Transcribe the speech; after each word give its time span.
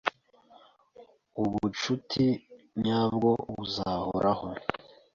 Ubucuti 1.43 2.25
nyabwo 2.83 3.29
buzahoraho. 3.55 4.47